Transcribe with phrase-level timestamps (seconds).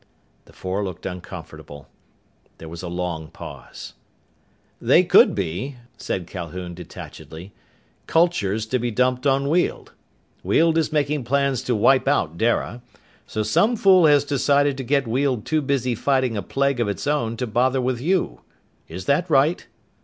[0.45, 1.87] The four looked uncomfortable.
[2.57, 3.93] There was a long pause.
[4.81, 7.53] "They could be," said Calhoun detachedly,
[8.07, 9.93] "cultures to be dumped on Weald.
[10.41, 12.81] Weald is making plans to wipe out Dara.
[13.27, 17.05] So some fool has decided to get Weald too busy fighting a plague of its
[17.05, 18.41] own to bother with you.
[18.87, 19.67] Is that right?"